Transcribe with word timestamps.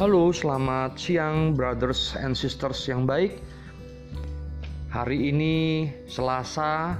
Halo, 0.00 0.32
selamat 0.32 0.96
siang 0.96 1.52
brothers 1.52 2.16
and 2.16 2.32
sisters 2.32 2.88
yang 2.88 3.04
baik. 3.04 3.36
Hari 4.88 5.28
ini 5.28 5.84
Selasa 6.08 6.96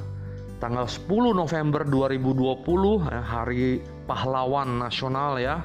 tanggal 0.60 0.84
10 0.84 1.32
November 1.32 1.88
2020 1.88 2.60
eh, 3.08 3.24
hari 3.24 3.80
pahlawan 4.04 4.84
nasional 4.84 5.40
ya 5.40 5.64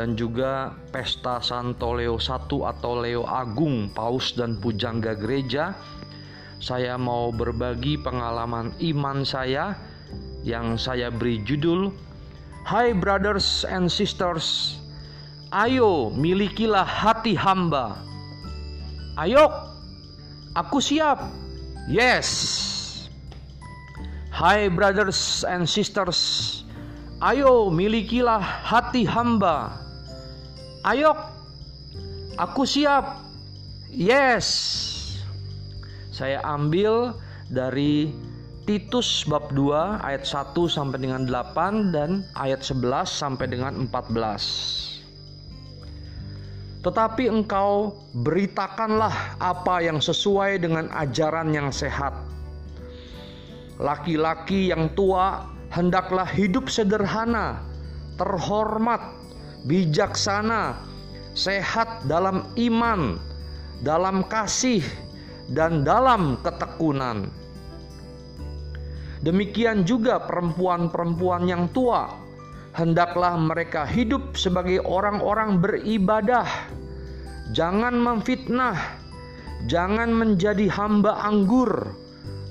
dan 0.00 0.16
juga 0.16 0.72
pesta 0.88 1.44
Santo 1.44 1.92
Leo 1.92 2.16
I 2.16 2.40
atau 2.48 3.04
Leo 3.04 3.28
Agung 3.28 3.92
Paus 3.92 4.32
dan 4.32 4.56
Pujangga 4.56 5.12
Gereja. 5.12 5.76
Saya 6.56 6.96
mau 6.96 7.36
berbagi 7.36 8.00
pengalaman 8.00 8.72
iman 8.80 9.28
saya 9.28 9.76
yang 10.40 10.80
saya 10.80 11.12
beri 11.12 11.36
judul 11.44 11.92
Hai 12.64 12.96
brothers 12.96 13.68
and 13.68 13.92
sisters 13.92 14.80
Ayo 15.56 16.12
milikilah 16.12 16.84
hati 16.84 17.32
hamba. 17.32 17.96
Ayo, 19.16 19.48
aku 20.52 20.84
siap. 20.84 21.32
Yes. 21.88 22.28
Hai 24.28 24.68
brothers 24.68 25.48
and 25.48 25.64
sisters, 25.64 26.60
ayo 27.24 27.72
milikilah 27.72 28.36
hati 28.36 29.08
hamba. 29.08 29.80
Ayo, 30.84 31.16
aku 32.36 32.68
siap. 32.68 33.24
Yes. 33.88 34.44
Saya 36.12 36.44
ambil 36.44 37.16
dari 37.48 38.12
Titus 38.68 39.24
bab 39.24 39.56
2 39.56 40.04
ayat 40.04 40.28
1 40.28 40.52
sampai 40.68 41.00
dengan 41.00 41.24
8 41.24 41.96
dan 41.96 42.28
ayat 42.36 42.60
11 42.60 43.08
sampai 43.08 43.48
dengan 43.48 43.88
14. 43.88 44.85
Tetapi 46.86 47.26
engkau 47.26 47.98
beritakanlah 48.14 49.42
apa 49.42 49.82
yang 49.82 49.98
sesuai 49.98 50.62
dengan 50.62 50.86
ajaran 50.94 51.50
yang 51.50 51.74
sehat. 51.74 52.14
Laki-laki 53.82 54.70
yang 54.70 54.94
tua 54.94 55.50
hendaklah 55.74 56.30
hidup 56.30 56.70
sederhana, 56.70 57.58
terhormat, 58.14 59.02
bijaksana, 59.66 60.78
sehat 61.34 62.06
dalam 62.06 62.46
iman, 62.54 63.18
dalam 63.82 64.22
kasih, 64.30 64.86
dan 65.50 65.82
dalam 65.82 66.38
ketekunan. 66.46 67.26
Demikian 69.26 69.82
juga 69.82 70.22
perempuan-perempuan 70.22 71.50
yang 71.50 71.66
tua 71.74 72.26
hendaklah 72.76 73.40
mereka 73.40 73.88
hidup 73.88 74.36
sebagai 74.36 74.84
orang-orang 74.84 75.56
beribadah. 75.58 76.44
Jangan 77.54 77.94
memfitnah, 77.94 78.74
jangan 79.70 80.10
menjadi 80.10 80.66
hamba 80.66 81.22
anggur, 81.22 81.94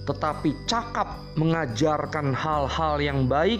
tetapi 0.07 0.55
cakap 0.69 1.19
mengajarkan 1.35 2.31
hal-hal 2.31 3.03
yang 3.03 3.27
baik, 3.27 3.59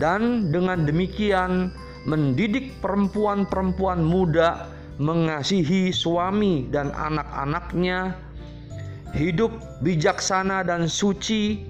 dan 0.00 0.48
dengan 0.48 0.88
demikian 0.88 1.68
mendidik 2.08 2.72
perempuan-perempuan 2.80 4.00
muda 4.00 4.72
mengasihi 4.96 5.92
suami 5.92 6.64
dan 6.72 6.88
anak-anaknya, 6.96 8.16
hidup 9.12 9.52
bijaksana 9.84 10.64
dan 10.64 10.88
suci, 10.88 11.68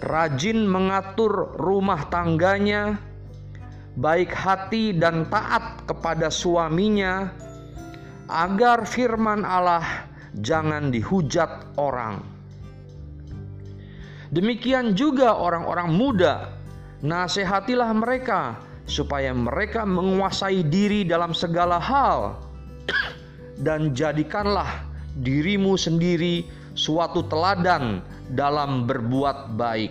rajin 0.00 0.64
mengatur 0.64 1.52
rumah 1.60 2.08
tangganya 2.08 2.96
baik 3.98 4.30
hati 4.30 4.94
dan 4.94 5.26
taat 5.28 5.82
kepada 5.84 6.30
suaminya, 6.30 7.28
agar 8.30 8.86
firman 8.86 9.42
Allah 9.42 10.06
jangan 10.38 10.94
dihujat 10.94 11.74
orang. 11.74 12.22
Demikian 14.30 14.94
juga 14.94 15.34
orang-orang 15.34 15.90
muda, 15.90 16.54
nasihatilah 17.02 17.90
mereka 17.90 18.62
supaya 18.86 19.34
mereka 19.34 19.82
menguasai 19.82 20.62
diri 20.62 21.02
dalam 21.02 21.34
segala 21.34 21.82
hal, 21.82 22.38
dan 23.66 23.90
jadikanlah 23.90 24.86
dirimu 25.18 25.74
sendiri 25.74 26.46
suatu 26.78 27.26
teladan 27.26 27.98
dalam 28.30 28.86
berbuat 28.86 29.58
baik. 29.58 29.90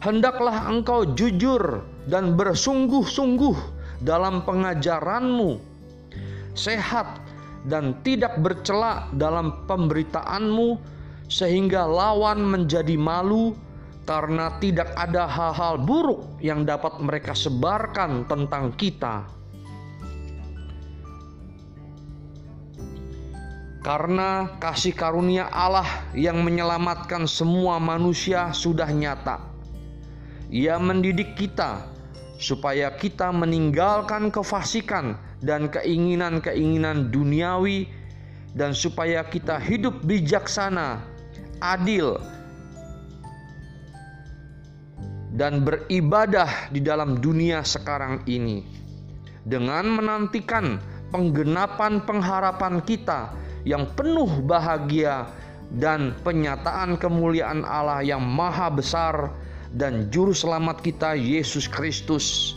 Hendaklah 0.00 0.72
engkau 0.72 1.04
jujur 1.12 1.84
dan 2.08 2.32
bersungguh-sungguh 2.38 3.56
dalam 4.00 4.44
pengajaranmu, 4.44 5.75
sehat 6.56 7.22
dan 7.68 8.00
tidak 8.02 8.40
bercela 8.42 9.06
dalam 9.14 9.68
pemberitaanmu, 9.68 10.80
sehingga 11.30 11.84
lawan 11.86 12.42
menjadi 12.42 12.96
malu 12.98 13.54
karena 14.06 14.56
tidak 14.62 14.90
ada 14.94 15.26
hal-hal 15.26 15.82
buruk 15.82 16.38
yang 16.40 16.66
dapat 16.66 16.98
mereka 17.02 17.34
sebarkan 17.36 18.24
tentang 18.26 18.74
kita. 18.74 19.28
Karena 23.84 24.58
kasih 24.58 24.98
karunia 24.98 25.46
Allah 25.46 25.86
yang 26.10 26.42
menyelamatkan 26.42 27.30
semua 27.30 27.78
manusia 27.78 28.50
sudah 28.50 28.90
nyata 28.90 29.56
ia 30.50 30.78
mendidik 30.78 31.34
kita 31.34 31.90
supaya 32.38 32.92
kita 32.94 33.34
meninggalkan 33.34 34.30
kefasikan 34.30 35.18
dan 35.44 35.68
keinginan-keinginan 35.68 37.12
duniawi 37.12 37.88
dan 38.56 38.72
supaya 38.72 39.20
kita 39.28 39.60
hidup 39.60 40.00
bijaksana, 40.04 41.04
adil, 41.60 42.16
dan 45.36 45.60
beribadah 45.60 46.72
di 46.72 46.80
dalam 46.80 47.20
dunia 47.20 47.60
sekarang 47.60 48.24
ini 48.24 48.64
dengan 49.44 50.00
menantikan 50.00 50.80
penggenapan 51.12 52.00
pengharapan 52.08 52.80
kita 52.80 53.36
yang 53.68 53.84
penuh 53.92 54.40
bahagia 54.48 55.28
dan 55.76 56.16
penyataan 56.24 56.96
kemuliaan 56.96 57.62
Allah 57.68 58.00
yang 58.00 58.24
maha 58.24 58.72
besar 58.72 59.36
dan 59.76 60.08
juru 60.08 60.32
selamat 60.32 60.80
kita 60.80 61.12
Yesus 61.12 61.68
Kristus 61.68 62.55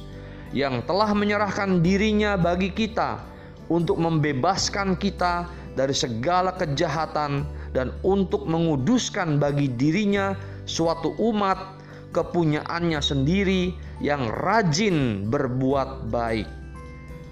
yang 0.56 0.82
telah 0.86 1.14
menyerahkan 1.14 1.86
dirinya 1.86 2.34
bagi 2.36 2.74
kita 2.74 3.22
untuk 3.70 4.02
membebaskan 4.02 4.98
kita 4.98 5.46
dari 5.78 5.94
segala 5.94 6.58
kejahatan 6.58 7.46
dan 7.72 7.94
untuk 8.02 8.50
menguduskan 8.50 9.38
bagi 9.38 9.70
dirinya 9.70 10.34
suatu 10.66 11.14
umat 11.22 11.78
kepunyaannya 12.10 12.98
sendiri 12.98 13.78
yang 14.02 14.26
rajin 14.42 15.30
berbuat 15.30 16.10
baik. 16.10 16.50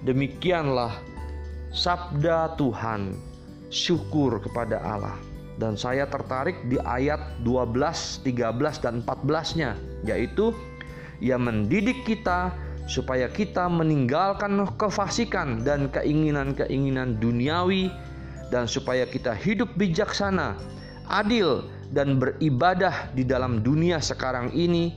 Demikianlah 0.06 0.94
sabda 1.74 2.54
Tuhan. 2.54 3.26
Syukur 3.68 4.40
kepada 4.40 4.80
Allah 4.80 5.20
dan 5.60 5.76
saya 5.76 6.08
tertarik 6.08 6.56
di 6.72 6.80
ayat 6.80 7.20
12, 7.44 8.24
13 8.24 8.80
dan 8.80 9.04
14-nya 9.04 9.76
yaitu 10.08 10.56
ia 11.20 11.36
mendidik 11.36 12.06
kita 12.08 12.54
supaya 12.88 13.28
kita 13.28 13.68
meninggalkan 13.68 14.64
kefasikan 14.80 15.60
dan 15.60 15.92
keinginan-keinginan 15.92 17.20
duniawi 17.20 17.92
dan 18.48 18.64
supaya 18.64 19.04
kita 19.04 19.36
hidup 19.36 19.68
bijaksana, 19.76 20.56
adil 21.12 21.68
dan 21.92 22.16
beribadah 22.16 23.12
di 23.12 23.28
dalam 23.28 23.60
dunia 23.60 24.00
sekarang 24.00 24.48
ini 24.56 24.96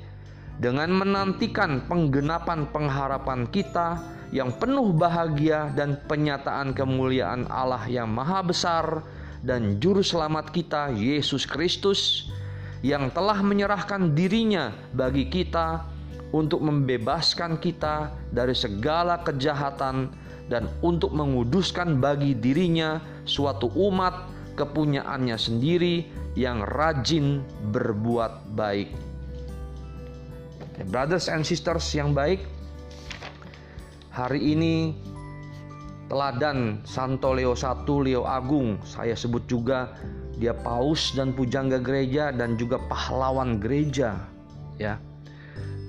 dengan 0.63 0.88
menantikan 0.96 1.84
penggenapan 1.91 2.72
pengharapan 2.72 3.43
kita 3.52 3.99
yang 4.32 4.55
penuh 4.55 4.96
bahagia 4.96 5.76
dan 5.76 5.99
penyataan 6.08 6.72
kemuliaan 6.72 7.43
Allah 7.52 7.84
yang 7.91 8.08
maha 8.08 8.40
besar 8.40 9.03
dan 9.43 9.84
Juru 9.84 9.99
Selamat 9.99 10.47
kita, 10.55 10.96
Yesus 10.96 11.43
Kristus, 11.43 12.32
yang 12.79 13.11
telah 13.11 13.43
menyerahkan 13.43 14.16
dirinya 14.16 14.72
bagi 14.96 15.28
kita 15.28 15.91
untuk 16.31 16.63
membebaskan 16.63 17.59
kita 17.59 18.11
dari 18.31 18.55
segala 18.55 19.19
kejahatan 19.23 20.11
dan 20.47 20.67
untuk 20.83 21.16
menguduskan 21.16 21.99
bagi 21.99 22.35
dirinya 22.35 22.99
suatu 23.23 23.72
umat 23.75 24.28
kepunyaannya 24.55 25.37
sendiri 25.39 26.07
yang 26.35 26.63
rajin 26.63 27.43
berbuat 27.72 28.55
baik. 28.55 28.91
Brothers 30.89 31.29
and 31.29 31.45
sisters 31.45 31.85
yang 31.93 32.16
baik, 32.16 32.41
hari 34.09 34.55
ini 34.55 34.97
teladan 36.09 36.83
Santo 36.83 37.31
Leo 37.31 37.53
I, 37.53 37.95
Leo 38.03 38.23
Agung. 38.25 38.81
Saya 38.83 39.13
sebut 39.13 39.45
juga 39.45 39.93
dia 40.41 40.57
paus 40.57 41.13
dan 41.13 41.31
pujangga 41.37 41.78
gereja 41.78 42.33
dan 42.33 42.57
juga 42.57 42.81
pahlawan 42.89 43.61
gereja 43.61 44.25
ya. 44.81 44.97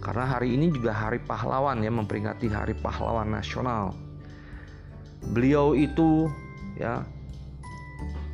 Karena 0.03 0.27
hari 0.27 0.59
ini 0.59 0.75
juga 0.75 0.91
hari 0.91 1.23
pahlawan 1.23 1.79
ya 1.79 1.95
memperingati 1.95 2.51
hari 2.51 2.75
pahlawan 2.75 3.31
nasional. 3.31 3.95
beliau 5.23 5.71
itu 5.79 6.27
ya 6.75 7.07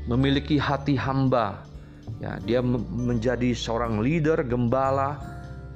memiliki 0.09 0.57
hati 0.57 0.97
hamba 0.97 1.69
ya 2.17 2.41
dia 2.41 2.65
menjadi 2.65 3.53
seorang 3.53 4.01
leader 4.01 4.41
gembala 4.41 5.21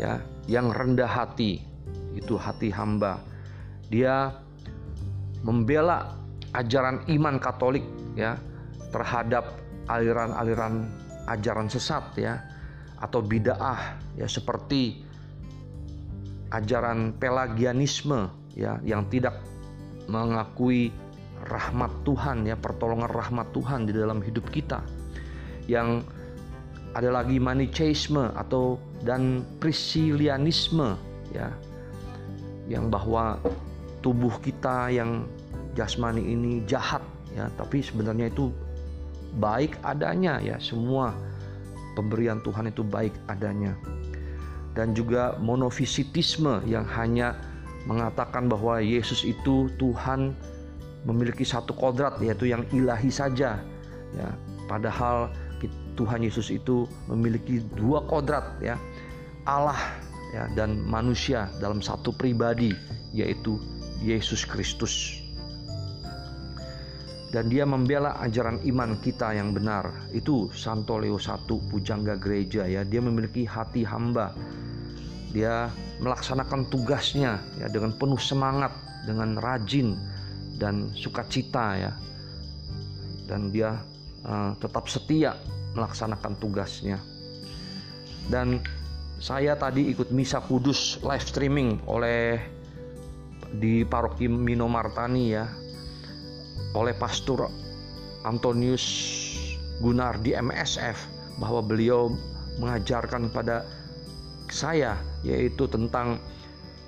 ya 0.01 0.25
yang 0.49 0.73
rendah 0.73 1.07
hati 1.07 1.61
itu 2.17 2.41
hati 2.41 2.73
hamba 2.73 3.21
dia 3.93 4.33
membela 5.45 6.17
ajaran 6.57 7.05
iman 7.13 7.37
Katolik 7.37 7.85
ya 8.17 8.41
terhadap 8.89 9.53
aliran-aliran 9.93 10.89
ajaran 11.29 11.69
sesat 11.69 12.05
ya 12.17 12.41
atau 13.03 13.21
bidaah 13.21 13.99
ya 14.17 14.25
seperti 14.25 15.02
ajaran 16.53 17.17
pelagianisme 17.17 18.29
ya 18.53 18.77
yang 18.85 19.09
tidak 19.09 19.41
mengakui 20.07 20.93
rahmat 21.49 21.91
Tuhan 22.05 22.45
ya 22.47 22.55
pertolongan 22.55 23.11
rahmat 23.11 23.51
Tuhan 23.57 23.89
di 23.89 23.93
dalam 23.97 24.21
hidup 24.21 24.47
kita. 24.53 24.85
Yang 25.67 26.05
ada 26.93 27.09
lagi 27.09 27.41
manicheisme 27.41 28.31
atau 28.37 28.77
dan 29.03 29.43
priscillianisme 29.59 30.95
ya 31.33 31.49
yang 32.69 32.93
bahwa 32.93 33.41
tubuh 34.05 34.37
kita 34.45 34.93
yang 34.93 35.25
jasmani 35.73 36.21
ini 36.21 36.61
jahat 36.69 37.01
ya 37.33 37.49
tapi 37.57 37.81
sebenarnya 37.81 38.29
itu 38.29 38.53
baik 39.41 39.81
adanya 39.81 40.37
ya 40.45 40.61
semua 40.61 41.17
pemberian 41.97 42.45
Tuhan 42.45 42.69
itu 42.69 42.85
baik 42.85 43.17
adanya 43.33 43.73
dan 44.73 44.97
juga 44.97 45.37
monofisitisme 45.41 46.65
yang 46.65 46.89
hanya 46.89 47.37
mengatakan 47.85 48.47
bahwa 48.47 48.79
Yesus 48.79 49.27
itu 49.27 49.69
Tuhan 49.77 50.33
memiliki 51.03 51.43
satu 51.43 51.75
kodrat 51.75 52.19
yaitu 52.23 52.51
yang 52.51 52.63
ilahi 52.71 53.11
saja 53.11 53.59
ya. 54.15 54.29
Padahal 54.71 55.29
Tuhan 55.99 56.25
Yesus 56.25 56.49
itu 56.49 56.89
memiliki 57.11 57.61
dua 57.77 58.03
kodrat 58.07 58.59
ya. 58.63 58.79
Allah 59.45 59.77
ya 60.33 60.47
dan 60.55 60.81
manusia 60.87 61.51
dalam 61.59 61.83
satu 61.83 62.15
pribadi 62.15 62.73
yaitu 63.13 63.59
Yesus 64.01 64.47
Kristus 64.47 65.22
dan 67.33 67.49
dia 67.49 67.65
membela 67.65 68.21
ajaran 68.21 68.61
iman 68.61 69.01
kita 69.01 69.33
yang 69.33 69.57
benar. 69.57 69.89
Itu 70.13 70.53
Santo 70.53 71.01
Leo 71.01 71.17
I, 71.17 71.57
pujangga 71.73 72.21
gereja 72.21 72.69
ya. 72.69 72.85
Dia 72.85 73.01
memiliki 73.01 73.49
hati 73.49 73.89
hamba. 73.89 74.37
Dia 75.33 75.73
melaksanakan 76.05 76.69
tugasnya 76.69 77.41
ya 77.57 77.73
dengan 77.73 77.97
penuh 77.97 78.21
semangat, 78.21 78.77
dengan 79.09 79.41
rajin 79.41 79.97
dan 80.61 80.93
sukacita 80.93 81.81
ya. 81.81 81.93
Dan 83.25 83.49
dia 83.49 83.81
uh, 84.29 84.53
tetap 84.61 84.93
setia 84.93 85.33
melaksanakan 85.73 86.37
tugasnya. 86.37 87.01
Dan 88.29 88.61
saya 89.17 89.57
tadi 89.57 89.89
ikut 89.89 90.13
misa 90.13 90.45
kudus 90.45 91.01
live 91.01 91.25
streaming 91.25 91.81
oleh 91.89 92.45
di 93.57 93.89
paroki 93.89 94.29
Minomartani 94.29 95.25
ya 95.33 95.62
oleh 96.75 96.95
Pastor 96.97 97.51
Antonius 98.23 98.85
Gunar 99.83 100.21
di 100.23 100.37
MSF 100.37 100.99
bahwa 101.43 101.65
beliau 101.65 102.13
mengajarkan 102.63 103.33
pada 103.33 103.67
saya 104.53 104.95
yaitu 105.27 105.65
tentang 105.67 106.21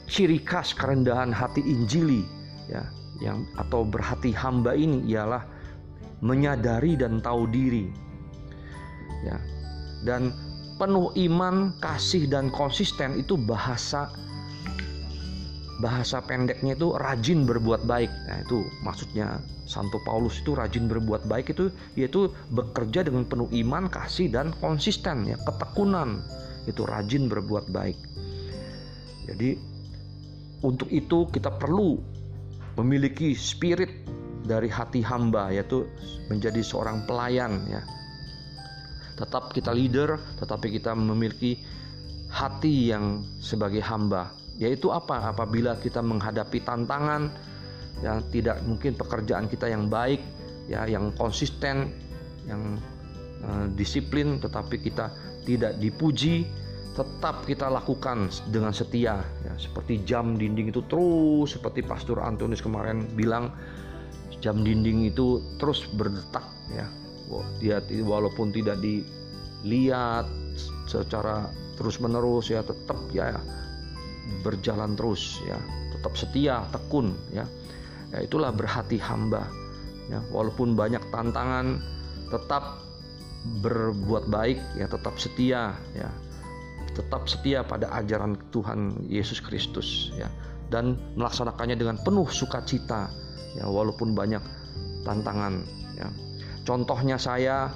ciri 0.05 0.39
khas 0.39 0.77
kerendahan 0.77 1.33
hati 1.33 1.65
Injili 1.65 2.23
ya 2.69 2.85
yang 3.23 3.47
atau 3.57 3.87
berhati 3.87 4.31
hamba 4.35 4.77
ini 4.77 5.01
ialah 5.11 5.43
menyadari 6.21 6.95
dan 6.95 7.19
tahu 7.25 7.49
diri 7.49 7.89
ya. 9.25 9.39
Dan 10.05 10.37
penuh 10.77 11.15
iman 11.17 11.73
kasih 11.81 12.29
dan 12.29 12.53
konsisten 12.53 13.17
itu 13.17 13.41
bahasa 13.41 14.13
bahasa 15.85 16.25
pendeknya 16.25 16.73
itu 16.73 16.97
rajin 16.97 17.45
berbuat 17.45 17.85
baik. 17.85 18.09
Nah, 18.09 18.41
itu 18.41 18.65
maksudnya 18.81 19.37
Santo 19.69 20.01
Paulus 20.01 20.41
itu 20.41 20.57
rajin 20.57 20.89
berbuat 20.89 21.29
baik 21.29 21.53
itu 21.53 21.69
yaitu 21.93 22.33
bekerja 22.57 23.05
dengan 23.05 23.29
penuh 23.29 23.53
iman, 23.53 23.93
kasih 23.93 24.33
dan 24.33 24.57
konsisten 24.65 25.29
ya, 25.29 25.37
ketekunan. 25.45 26.25
Itu 26.65 26.89
rajin 26.89 27.29
berbuat 27.29 27.69
baik. 27.69 28.01
Jadi 29.29 29.61
untuk 30.65 30.89
itu 30.89 31.29
kita 31.29 31.53
perlu 31.61 32.01
memiliki 32.81 33.37
spirit 33.37 33.93
dari 34.49 34.73
hati 34.73 35.05
hamba 35.05 35.53
yaitu 35.53 35.85
menjadi 36.33 36.65
seorang 36.65 37.05
pelayan 37.05 37.61
ya. 37.69 37.85
Tetap 39.21 39.53
kita 39.53 39.71
leader, 39.71 40.17
tetapi 40.41 40.81
kita 40.81 40.97
memiliki 40.97 41.61
hati 42.33 42.89
yang 42.91 43.23
sebagai 43.39 43.85
hamba 43.85 44.33
yaitu 44.59 44.91
apa? 44.95 45.35
Apabila 45.35 45.75
kita 45.79 45.99
menghadapi 46.01 46.63
tantangan 46.63 47.31
yang 48.03 48.23
tidak 48.31 48.61
mungkin 48.67 48.95
pekerjaan 48.95 49.47
kita 49.47 49.71
yang 49.71 49.87
baik 49.87 50.21
ya 50.67 50.89
yang 50.89 51.15
konsisten 51.15 51.93
yang 52.49 52.79
uh, 53.45 53.67
disiplin 53.75 54.41
tetapi 54.41 54.81
kita 54.81 55.13
tidak 55.45 55.77
dipuji 55.79 56.49
tetap 56.95 57.43
kita 57.43 57.67
lakukan 57.67 58.31
dengan 58.55 58.71
setia 58.71 59.19
ya. 59.43 59.55
Seperti 59.59 60.07
jam 60.07 60.39
dinding 60.39 60.71
itu 60.71 60.83
terus 60.87 61.59
seperti 61.59 61.83
Pastor 61.83 62.23
Antonius 62.23 62.63
kemarin 62.63 63.03
bilang 63.19 63.51
jam 64.39 64.63
dinding 64.63 65.11
itu 65.11 65.43
terus 65.59 65.83
berdetak 65.99 66.47
ya. 66.71 66.87
Dia 67.59 67.83
walaupun 68.05 68.55
tidak 68.55 68.79
dilihat 68.79 70.29
secara 70.87 71.51
terus 71.75 71.99
menerus 71.99 72.53
ya 72.53 72.63
tetap 72.63 73.01
ya 73.11 73.35
berjalan 74.45 74.97
terus 74.97 75.41
ya. 75.45 75.59
Tetap 75.95 76.13
setia 76.17 76.65
tekun 76.73 77.15
ya. 77.33 77.45
Ya 78.13 78.19
itulah 78.25 78.51
berhati 78.55 79.01
hamba 79.01 79.49
ya. 80.09 80.21
Walaupun 80.33 80.77
banyak 80.77 81.03
tantangan 81.13 81.81
tetap 82.31 82.81
berbuat 83.65 84.29
baik 84.29 84.61
ya. 84.77 84.87
Tetap 84.89 85.15
setia 85.21 85.77
ya. 85.97 86.11
Tetap 86.95 87.27
setia 87.27 87.67
pada 87.67 87.91
ajaran 87.99 88.39
Tuhan 88.55 89.09
Yesus 89.11 89.43
Kristus 89.43 90.15
ya. 90.15 90.31
Dan 90.73 90.97
melaksanakannya 91.15 91.77
dengan 91.77 91.97
penuh 92.01 92.27
sukacita 92.29 93.11
ya. 93.57 93.65
Walaupun 93.67 94.17
banyak 94.17 94.43
tantangan 95.05 95.65
ya. 95.97 96.09
Contohnya 96.65 97.21
saya 97.21 97.69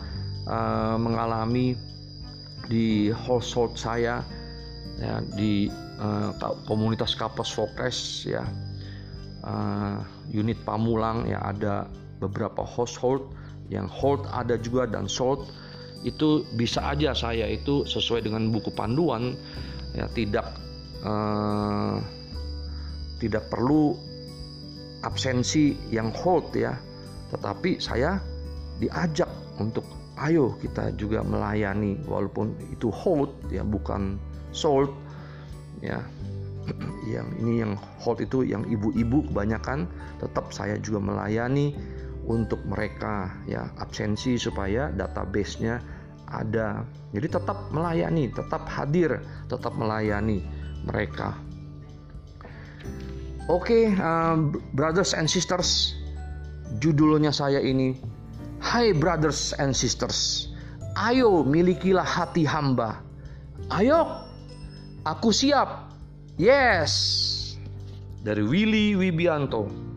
uh, 0.48 0.96
mengalami 0.96 1.76
di 2.68 3.08
household 3.12 3.76
saya 3.76 4.24
ya 4.98 5.22
di 5.34 5.70
uh, 6.02 6.34
komunitas 6.66 7.14
Kapos 7.14 7.50
Fokres 7.54 8.26
ya. 8.26 8.44
Uh, 9.38 10.02
unit 10.34 10.58
Pamulang 10.66 11.24
ya 11.30 11.38
ada 11.40 11.86
beberapa 12.18 12.66
household 12.66 13.30
yang 13.70 13.86
hold 13.86 14.26
ada 14.34 14.58
juga 14.58 14.84
dan 14.90 15.06
sold. 15.06 15.46
Itu 16.02 16.46
bisa 16.58 16.82
aja 16.94 17.14
saya 17.14 17.46
itu 17.46 17.86
sesuai 17.86 18.26
dengan 18.26 18.50
buku 18.50 18.70
panduan 18.74 19.38
ya 19.94 20.10
tidak 20.14 20.46
uh, 21.06 22.02
tidak 23.22 23.46
perlu 23.50 23.94
absensi 25.06 25.78
yang 25.94 26.10
hold 26.10 26.50
ya. 26.54 26.74
Tetapi 27.30 27.78
saya 27.78 28.18
diajak 28.82 29.30
untuk 29.62 29.86
ayo 30.18 30.54
kita 30.58 30.90
juga 30.98 31.22
melayani 31.22 31.98
walaupun 32.06 32.54
itu 32.74 32.90
hold 32.90 33.30
ya 33.50 33.62
bukan 33.62 34.18
sold. 34.52 34.92
Ya. 35.82 36.02
Yang 37.08 37.28
ini 37.40 37.52
yang 37.64 37.72
hold 38.04 38.20
itu 38.20 38.44
yang 38.44 38.68
ibu-ibu 38.68 39.24
kebanyakan 39.32 39.88
tetap 40.20 40.52
saya 40.52 40.76
juga 40.76 41.00
melayani 41.00 41.72
untuk 42.28 42.60
mereka 42.68 43.32
ya 43.48 43.72
absensi 43.80 44.36
supaya 44.36 44.92
database-nya 44.92 45.80
ada. 46.28 46.84
Jadi 47.16 47.26
tetap 47.32 47.72
melayani 47.72 48.28
tetap 48.28 48.68
hadir 48.68 49.24
tetap 49.48 49.72
melayani 49.80 50.44
mereka. 50.84 51.32
Oke 53.48 53.88
okay, 53.88 53.96
uh, 53.96 54.36
brothers 54.76 55.16
and 55.16 55.24
sisters 55.24 55.96
judulnya 56.84 57.32
saya 57.32 57.64
ini 57.64 57.96
Hai 58.60 58.92
brothers 58.92 59.56
and 59.56 59.72
sisters 59.72 60.50
ayo 60.98 61.46
milikilah 61.46 62.04
hati 62.04 62.42
hamba. 62.42 62.98
Ayo 63.70 64.26
Aku 65.06 65.30
siap. 65.30 65.90
Yes. 66.38 66.94
Dari 68.22 68.42
Willy 68.42 68.94
Wibianto. 68.98 69.87